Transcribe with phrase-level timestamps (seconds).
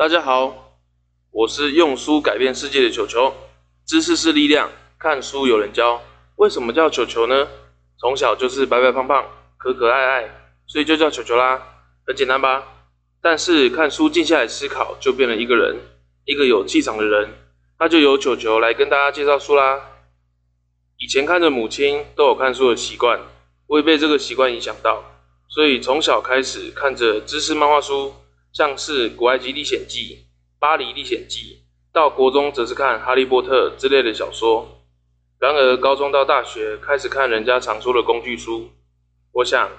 [0.00, 0.78] 大家好，
[1.30, 3.34] 我是用书改变世界的球球。
[3.84, 6.00] 知识是力量，看书有人教。
[6.36, 7.46] 为什么叫球球呢？
[7.98, 9.26] 从小就是白白胖胖、
[9.58, 11.62] 可可爱爱，所以就叫球球啦。
[12.06, 12.64] 很简单吧？
[13.20, 15.76] 但是看书静下来思考，就变了一个人，
[16.24, 17.34] 一个有气场的人。
[17.78, 19.82] 那就由球球来跟大家介绍书啦。
[20.96, 23.20] 以前看着母亲都有看书的习惯，
[23.66, 25.04] 我也被这个习惯影响到，
[25.50, 28.14] 所以从小开始看着知识漫画书。
[28.52, 30.16] 像是《古埃及历险记》
[30.58, 31.40] 《巴黎历险记》，
[31.92, 34.66] 到国中则是看《哈利波特》之类的小说。
[35.38, 38.70] 然而，高中到大学开始看人家常说的工具书。
[39.32, 39.70] 我想，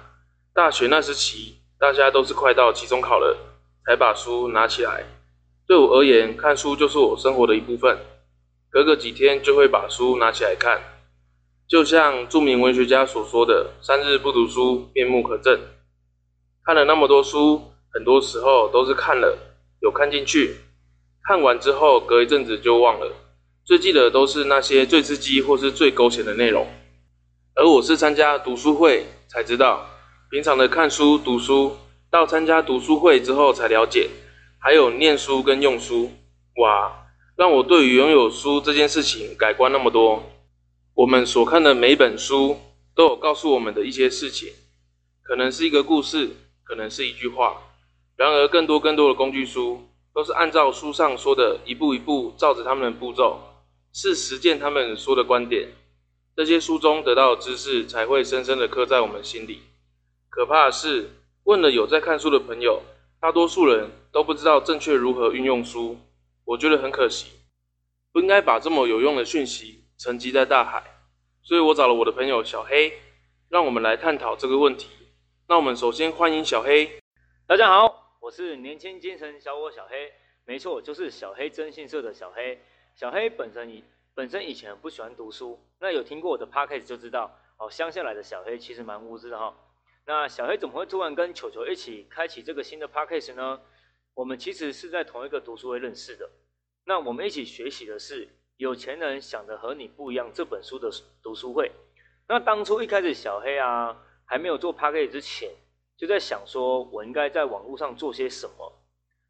[0.54, 3.38] 大学那时起，大家都是快到期中考了，
[3.86, 5.06] 才把书拿起来。
[5.68, 8.00] 对我而言，看书就是我生活的一部分，
[8.70, 10.82] 隔个几天就会把书拿起来看。
[11.68, 15.60] 就像著名文学家所说的：“三日不读书，面目可憎。”
[16.64, 17.71] 看了那么多书。
[17.94, 19.38] 很多时候都是看了
[19.82, 20.56] 有看进去，
[21.24, 23.14] 看完之后隔一阵子就忘了，
[23.66, 26.68] 最记得都是那些最刺激或是最勾钱的内容。
[27.56, 29.86] 而我是参加读书会才知道，
[30.30, 31.76] 平常的看书读书，
[32.10, 34.10] 到参加读书会之后才了解，
[34.58, 36.12] 还有念书跟用书，
[36.62, 40.24] 哇，让我对于拥有书这件事情改观那么多。
[40.94, 42.58] 我们所看的每本书
[42.96, 44.54] 都有告诉我们的一些事情，
[45.24, 46.30] 可能是一个故事，
[46.64, 47.62] 可能是一句话。
[48.22, 49.82] 然而，更多更多的工具书
[50.14, 53.40] 都是按照书上说的一步一步，照着他们的步骤，
[53.94, 55.70] 是实践他们说的观点。
[56.36, 59.64] 这些书中得到的知识才会深深的刻在我们心里。
[60.30, 61.10] 可怕的是，
[61.46, 62.84] 问了有在看书的朋友，
[63.20, 65.98] 大多数人都不知道正确如何运用书。
[66.46, 67.32] 我觉得很可惜，
[68.14, 70.84] 不应该把这么有用的讯息沉积在大海。
[71.42, 72.94] 所以我找了我的朋友小黑，
[73.50, 74.90] 让我们来探讨这个问题。
[75.48, 76.88] 那我们首先欢迎小黑，
[77.48, 78.01] 大家好。
[78.22, 80.14] 我是年轻精神小伙小黑，
[80.46, 82.62] 没错，就是小黑征信社的小黑。
[82.94, 83.84] 小黑本身以
[84.14, 89.58] 本身以前不喜欢读书，那有听过我的 podcast 就知道，哦，乡下来的小黑其实蛮无知的哈。
[90.06, 93.60] 那小黑怎么会突然跟球球一起开启这个新的 podcast 呢？
[94.14, 96.30] 我们其实是在同一个读书会认识的。
[96.86, 98.28] 那我们一起学习的是
[98.58, 100.92] 《有钱人想的和你不一样》这本书的
[101.24, 101.72] 读书会。
[102.28, 105.50] 那当初一开始小黑啊还没有做 podcast 之前。
[106.02, 108.74] 就在想说，我应该在网络上做些什么。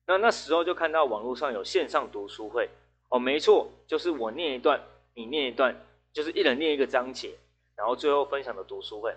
[0.07, 2.69] 那那时候就看到网络上有线上读书会
[3.09, 4.81] 哦，没错，就是我念一段，
[5.13, 5.75] 你念一段，
[6.13, 7.35] 就是一人念一个章节，
[7.75, 9.13] 然后最后分享的读书会。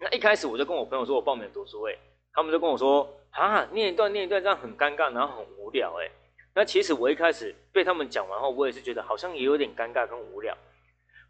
[0.00, 1.96] 那一开始我就跟我朋友说我报名读书会，
[2.32, 6.10] 他们就跟我说啊，念一段念一段这样很尴尬，然后很无聊哎。
[6.52, 10.56] 那其实我一开始被他们讲完后，我也是觉得好像也有点尴尬跟无聊。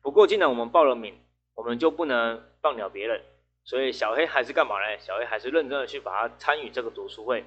[0.01, 1.15] 不过既然我们报了名，
[1.55, 3.21] 我们就不能放鸟别人。
[3.67, 4.97] 所以小黑还是干嘛呢？
[5.01, 7.45] 小黑还是认真的去把它参与这个读书会。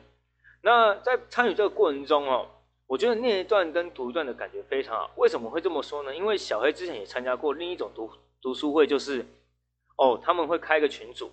[0.61, 2.45] 那在参与这个过程中哦，
[2.87, 5.11] 我觉得念一段跟读一段的感觉非常好。
[5.15, 6.13] 为什么会这么说呢？
[6.13, 9.25] 因为小黑之前也参加过另一种读读书会，就是
[9.95, 11.31] 哦他们会开个群组，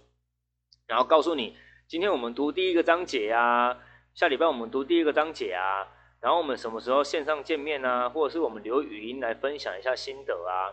[0.86, 1.56] 然后告诉你
[1.88, 3.76] 今天我们读第一个章节啊，
[4.14, 5.88] 下礼拜我们读第一个章节啊，
[6.20, 10.70] 然后我们什么时候线上见面啊，或者是我们留语音来分享一下心得啊。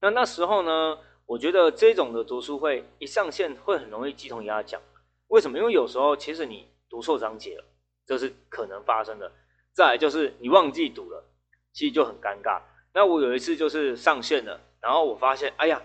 [0.00, 0.98] 那那时候呢？
[1.26, 4.80] 我觉得这种的读书会一上线会很容易鸡同鸭讲，
[5.28, 5.58] 为什么？
[5.58, 7.64] 因为有时候其实你读错章节了，
[8.04, 9.32] 这是可能发生的。
[9.72, 11.24] 再来就是你忘记读了，
[11.72, 12.60] 其实就很尴尬。
[12.92, 15.80] 那我有一次就是上线了，然后我发现，哎呀，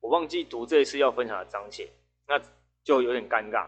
[0.00, 1.90] 我忘记读这一次要分享的章节，
[2.28, 2.40] 那
[2.84, 3.66] 就有点尴尬。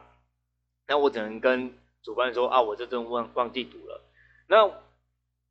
[0.86, 4.00] 那我只能跟主办说啊，我这阵忘忘记读了。
[4.46, 4.70] 那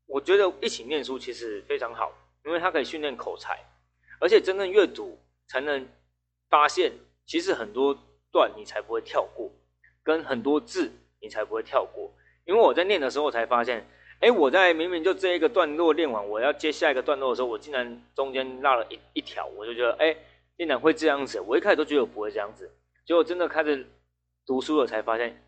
[0.06, 2.14] 我觉得一起念书其实非常好，
[2.46, 3.60] 因为它可以训练口才，
[4.22, 5.20] 而且真正阅读。
[5.48, 5.88] 才能
[6.50, 6.94] 发现，
[7.26, 7.98] 其实很多
[8.32, 9.52] 段你才不会跳过，
[10.04, 10.92] 跟很多字
[11.22, 12.12] 你才不会跳过。
[12.46, 13.86] 因为我在念的时候才发现，
[14.22, 20.16] 哎，我在明明就这一个段落练完，我要接下一个段落的时候，我竟然中间落了一一条，我就觉得，哎，
[20.58, 21.40] 竟然会这样子。
[21.42, 22.72] 我一开始都觉得我不会这样子，
[23.06, 23.86] 结果真的开始
[24.46, 25.44] 读书了，才发现，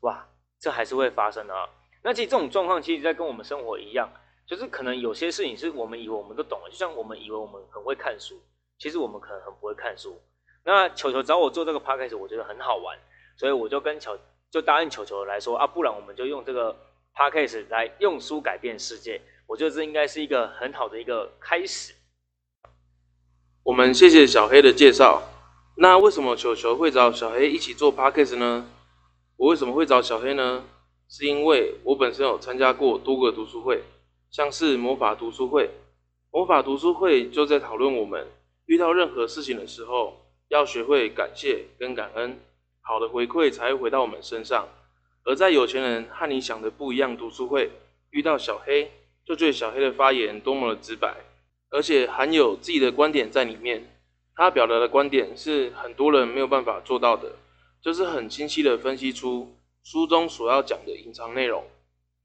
[0.00, 0.28] 哇，
[0.58, 1.68] 这还是会发生的啊。
[2.02, 4.10] 那其实这种状况，其实在跟我们生活一样，
[4.46, 8.40] 就是可能有些事情是我们以为我们都懂了，就像我们以为我们很会看书。
[8.80, 10.18] 其实我们可能很不会看书，
[10.64, 12.98] 那球球找我做这个 podcast，我觉得很好玩，
[13.36, 14.18] 所以我就跟球
[14.50, 16.74] 就答应球球来说啊，不然我们就用这个
[17.14, 19.20] podcast 来用书改变世界。
[19.46, 21.92] 我觉得这应该是一个很好的一个开始。
[23.62, 25.22] 我们谢谢小黑的介绍。
[25.76, 28.66] 那为什么球球会找小黑一起做 podcast 呢？
[29.36, 30.64] 我为什么会找小黑呢？
[31.08, 33.82] 是因为我本身有参加过多个读书会，
[34.30, 35.68] 像是魔法读书会，
[36.30, 38.26] 魔法读书会就在讨论我们。
[38.70, 42.38] 遇到任何事情的时候，要学会感谢跟感恩，
[42.82, 44.68] 好的回馈才会回到我们身上。
[45.24, 47.68] 而在有钱人和你想的不一样读书会
[48.10, 48.92] 遇到小黑，
[49.26, 51.12] 就觉得小黑的发言多么的直白，
[51.70, 53.84] 而且含有自己的观点在里面。
[54.36, 57.32] 他表达的观点是很多人没有办法做到的，
[57.82, 59.52] 就是很清晰的分析出
[59.82, 61.64] 书中所要讲的隐藏内容，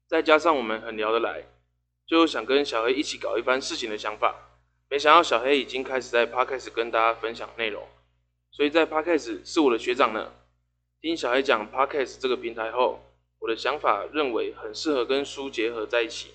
[0.06, 1.42] 再加上我们很聊得来，
[2.06, 4.45] 就想跟小黑一起搞一番事情的想法。
[4.88, 7.88] 没想到小黑已经开始在 Podcast 跟大家分享内容，
[8.52, 10.32] 所以在 Podcast 是我的学长呢。
[11.00, 13.00] 听小黑讲 Podcast 这个平台后，
[13.40, 16.30] 我的想法认为很适合跟书结合在一起，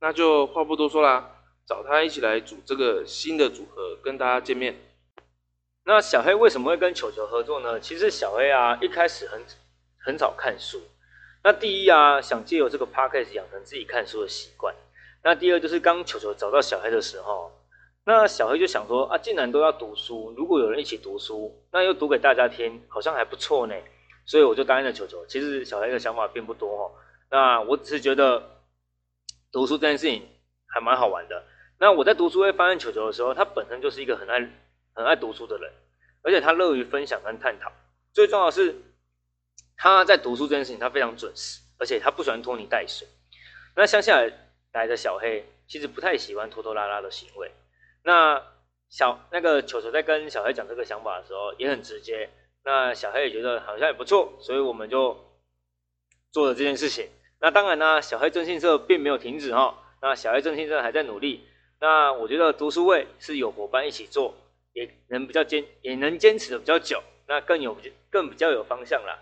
[0.00, 1.30] 那就话不多说啦，
[1.66, 4.74] 找他一起来组这个新的组合，跟大家见面。
[5.84, 7.78] 那小黑为什么会跟球球合作呢？
[7.80, 9.42] 其实小黑啊一开始很
[10.00, 10.80] 很少看书，
[11.44, 14.74] 那第一啊想借由这个 Podcast 养成自己看书的习惯，
[15.22, 17.52] 那第二就是刚球球找到小黑的时候。
[18.04, 23.74] 那小黑就想说啊，既然都要读书，如果有人一起读书，那又读给大家听，好像还不错呢。
[24.24, 25.26] 所以我就答应了球球。
[25.26, 26.92] 其实小黑的想法并不多哦。
[27.30, 28.62] 那我只是觉得
[29.52, 30.26] 读书这件事情
[30.66, 31.44] 还蛮好玩的。
[31.78, 34.40] 那我在读书会发现球球的时候，他本身就是一个很爱
[34.94, 35.70] 很爱读书的人，
[36.22, 37.70] 而且他乐于分享跟探讨。
[38.14, 38.74] 最重要的是
[39.76, 43.06] 他在读书这件事情他非常准时，而且他不喜欢拖泥带水。
[43.76, 44.18] 那乡下
[44.72, 47.50] 来的小黑其实不太喜欢拖拖拉拉的行为。
[48.02, 48.42] 那
[48.88, 52.30] 小那个球球在跟小黑讲这个想法的时候也很直接，
[52.64, 55.16] 那小黑也觉得好像也不错，所以我们就
[56.30, 57.08] 做了这件事情。
[57.40, 61.46] 那当然呢，小黑征信社并没有停止哈，那小黑征信社还在努力。
[61.80, 64.34] 那我觉得读书会是有伙伴一起做，
[64.72, 67.76] 也能比较坚，也能坚持的比较久，那更有
[68.10, 69.18] 更比较有方向了。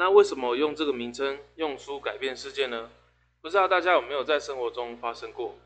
[0.00, 2.90] 那为什么用这个名称“用书改变世界”呢？
[3.42, 5.58] 不知道大家有没有在生活中发生过？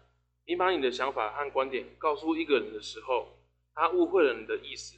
[0.45, 3.29] 你把你的想法和观点告诉一个人的时候，
[3.77, 4.97] 他误会了你的意思，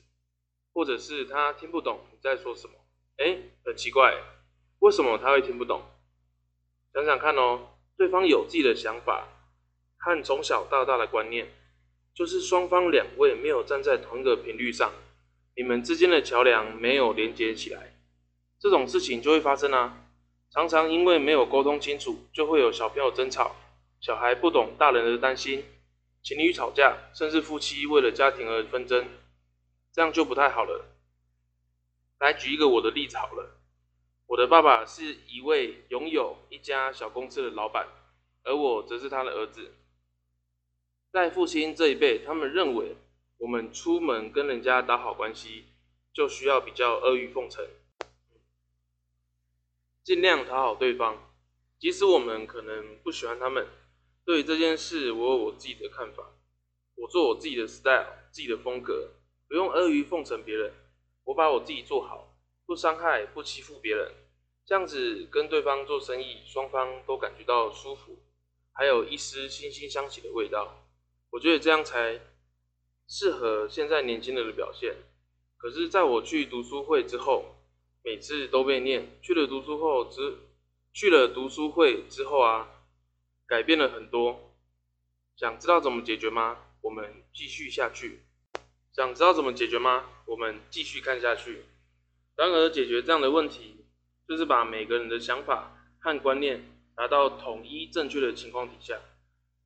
[0.72, 2.72] 或者是他听不懂你在说什么。
[3.18, 4.14] 哎，很奇怪，
[4.78, 5.82] 为什么他会听不懂？
[6.94, 9.28] 想想看哦，对方有自己的想法
[9.98, 11.46] 和从小到大的观念，
[12.14, 14.90] 就是双方两位没有站在同一个频率上，
[15.54, 17.95] 你们之间的桥梁没有连接起来，
[18.58, 20.02] 这种事情就会发生啊。
[20.50, 23.56] 常常因为没有沟通清楚，就会有小朋友争吵。
[24.00, 25.64] 小孩不懂大人的担心，
[26.22, 29.06] 情侣吵架，甚至夫妻为了家庭而纷争，
[29.92, 30.86] 这样就不太好了。
[32.18, 33.58] 来举一个我的例子好了，
[34.26, 37.86] 我的爸爸是一位拥有一家小公司的老板，
[38.44, 39.74] 而我则是他的儿子。
[41.12, 42.96] 在父亲这一辈，他们认为
[43.38, 45.64] 我们出门跟人家打好关系，
[46.14, 47.66] 就需要比较阿谀奉承，
[50.06, 51.34] 尽量讨好对方，
[51.80, 53.66] 即使我们可能不喜欢他们。
[54.24, 56.22] 对于这件事，我有我自己的看法。
[56.94, 59.14] 我做我自己的 style，自己的风格，
[59.48, 60.72] 不用阿谀奉承别人。
[61.24, 64.12] 我把我自己做好，不伤害、不欺负别人，
[64.64, 68.16] 这样子跟对方做生意，双方都感觉到舒服，
[68.70, 70.86] 还有一丝惺惺相惜的味道。
[71.30, 72.20] 我觉得这样才
[73.08, 74.94] 适合现在年轻人的表现。
[75.56, 77.55] 可是，在我去读书会之后，
[78.06, 79.18] 每次都被念。
[79.20, 80.38] 去了读书后之，
[80.92, 82.70] 去了读书会之后啊。
[83.48, 84.56] 改变了很多，
[85.36, 86.58] 想知道怎么解决吗？
[86.82, 88.22] 我们继续下去。
[88.92, 90.04] 想知道怎么解决吗？
[90.26, 91.64] 我们继续看下去。
[92.36, 93.86] 然而，解决这样的问题，
[94.28, 99.00] 就是把每个人的想法和观念达到统一正确的情况底下。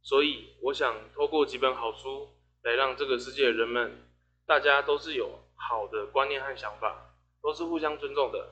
[0.03, 2.29] 所以，我想透过几本好书
[2.63, 4.11] 来让这个世界的人们，
[4.47, 7.10] 大家都是有好的观念和想法，
[7.43, 8.49] 都是互相尊重的。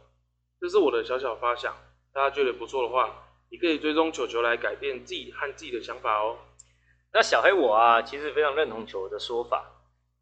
[0.60, 1.74] 这是我的小小发想，
[2.12, 3.24] 大家觉得不错的话。
[3.50, 6.36] 你可以追踪球球来改变自己和自己的想法哦。
[7.14, 9.64] 那小黑我啊，其实非常认同球的说法，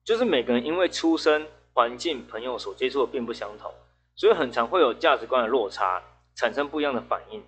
[0.04, 3.74] 就是每个人因为出生环境、朋友所接触的并不相同，
[4.14, 6.00] 所以很常会有价值观的落差，
[6.36, 7.42] 产生不一样的反应。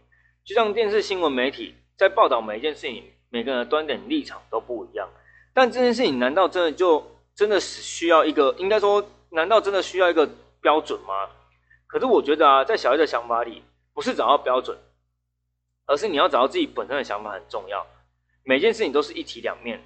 [0.44, 5.08] 就像电视新闻媒体在报道每一件事情，每个人的端点立场都不一样。
[5.54, 7.06] 但这件事情难道真的就
[7.36, 8.52] 真的是需要一个？
[8.58, 10.28] 应该说，难道真的需要一个
[10.60, 11.30] 标准吗？
[11.86, 13.62] 可是我觉得啊，在小黑的想法里，
[13.94, 14.78] 不是找到标准。
[15.86, 17.86] 而是你要找到自己本身的想法很重要，
[18.44, 19.82] 每件事情都是一体两面。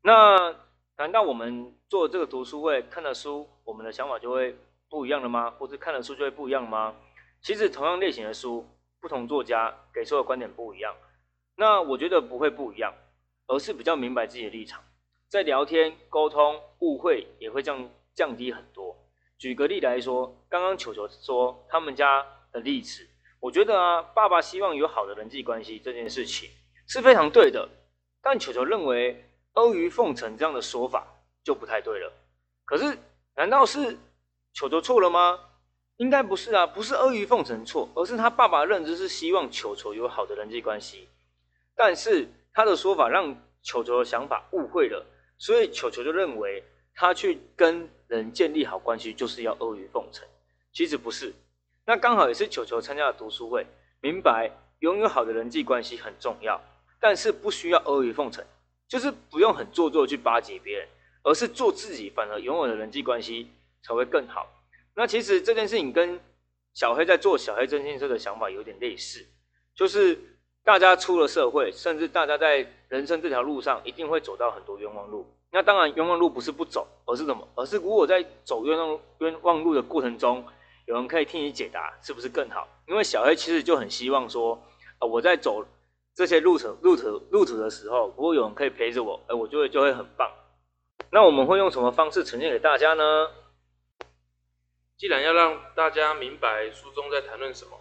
[0.00, 0.54] 那
[0.96, 4.56] 难道我们做这个读书会看了书，我们的想法就会
[4.88, 5.50] 不一样了吗？
[5.58, 6.94] 或者看了书就会不一样吗？
[7.42, 8.66] 其实同样类型的书，
[8.98, 10.94] 不同作家给出的观点不一样。
[11.54, 12.94] 那我觉得不会不一样，
[13.46, 14.82] 而是比较明白自己的立场，
[15.28, 18.85] 在聊天沟通误会也会降降低很多。
[19.38, 23.06] 举个例来说，刚刚球球说他们家的例子。
[23.38, 26.48] 我觉得啊，爸爸希望有好的人际关系这件事情
[26.88, 27.68] 是非常对的，
[28.22, 31.06] 但球球认为阿谀奉承这样的说法
[31.44, 32.12] 就不太对了。
[32.64, 32.98] 可是，
[33.36, 33.96] 难道是
[34.54, 35.38] 球球错了吗？
[35.98, 41.08] 应该不是啊，不是阿谀奉承错，而是他爸爸认知是希望球球有好的人际关系，
[41.76, 45.06] 但是他的说法让球球的想法误会了，
[45.38, 46.64] 所以球球就认为
[46.96, 50.26] 他去跟人建立好关系就是要阿谀奉承，
[50.72, 51.32] 其实不是。
[51.84, 53.66] 那刚好也是球球参加了读书会，
[54.00, 56.58] 明白拥有好的人际关系很重要，
[56.98, 58.42] 但是不需要阿谀奉承，
[58.88, 60.88] 就是不用很做作去巴结别人，
[61.22, 63.50] 而是做自己，反而拥有的人际关系
[63.82, 64.50] 才会更好。
[64.94, 66.18] 那其实这件事情跟
[66.72, 69.26] 小黑在做小黑征信社的想法有点类似，
[69.74, 70.18] 就是
[70.64, 75.26] 大家出了社会，甚至大家在人生这条路上一定会走到很多冤枉路。
[75.56, 77.48] 那当然，冤枉路不是不走，而是什么？
[77.54, 80.44] 而是如果在走冤枉冤枉路的过程中，
[80.84, 82.68] 有人可以替你解答，是不是更好？
[82.86, 84.62] 因为小黑其实就很希望说，
[85.00, 85.64] 呃，我在走
[86.14, 90.30] 这些路程、路途、路途的时候，如果有人可以陪着我，哎，我就会就会很棒。
[91.10, 93.30] 那我们会用什么方式呈现给大家呢？
[94.98, 97.80] 既然要让大家明白书中在谈论什么，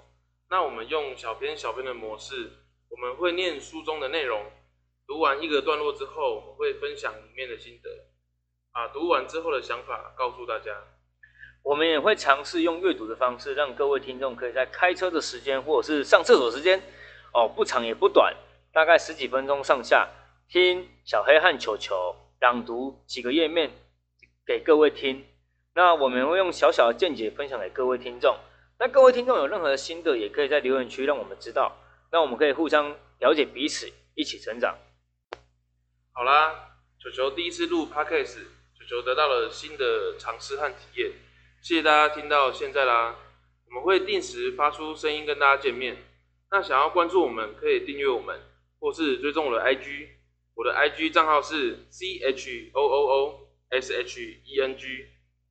[0.49, 2.53] 那我们用小篇小篇的模式，
[2.89, 4.45] 我们会念书中的内容。
[5.07, 7.89] 读完一个段落之后，我会分享里面的心得，
[8.73, 10.71] 把读完之后的想法告诉大家。
[11.63, 16.81] 我们也会尝试用阅读的方式，让各位听众可以在开车的时间或者是上厕所时间，
[17.33, 18.35] 哦，不长也不短，
[18.71, 20.09] 大概十几分钟上下，
[20.49, 23.71] 听小黑和球球朗读几个页面
[24.45, 25.25] 给各位听。
[25.73, 28.37] 那我们会用小小的见解分享给各位听众。
[28.79, 31.75] 那各位听众有任何的心得，也可以在留言区让我们知道。
[32.11, 34.77] 那我们可以互相了解彼此，一起成长。
[36.17, 38.37] 好啦，球球第一次录 podcast，
[38.73, 41.11] 球球得到了新的尝试和体验。
[41.61, 43.17] 谢谢大家听到现在啦。
[43.67, 45.97] 我们会定时发出声音跟大家见面。
[46.51, 48.39] 那想要关注我们，可以订阅我们，
[48.79, 50.07] 或是追踪我的 IG。
[50.53, 55.07] 我的 IG 账号是 C H O O O S H E N G。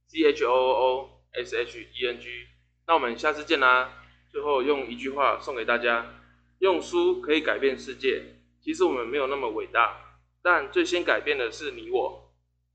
[0.07, 2.47] C H O O O S H E N G，
[2.87, 4.03] 那我们下次见啦！
[4.33, 6.07] 最后用一句话送给大家：
[6.61, 8.41] 用书可以改变世界。
[8.63, 10.14] 其实我们没有那么伟大，
[10.45, 12.31] 但最先改变的是你我。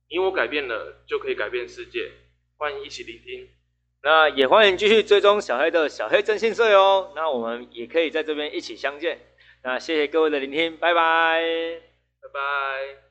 [0.09, 2.11] 你我改变了，就可以改变世界。
[2.57, 3.47] 欢迎一起聆听，
[4.01, 7.13] 那也欢迎继续追踪小黑的小黑征信社哟。
[7.15, 9.19] 那我们也可以在这边一起相见。
[9.63, 11.43] 那谢谢各位的聆听，拜拜，
[12.23, 13.08] 拜拜。